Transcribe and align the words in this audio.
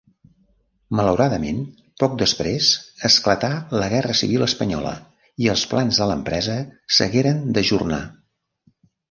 Malauradament, 0.99 1.59
poc 2.03 2.15
després 2.21 2.69
esclatà 3.09 3.51
la 3.81 3.91
guerra 3.93 4.17
civil 4.23 4.47
espanyola 4.47 4.95
i 5.45 5.51
els 5.55 5.67
plans 5.75 6.01
de 6.03 6.09
l'empresa 6.15 6.57
s'hagueren 6.99 7.47
d'ajornar. 7.61 8.03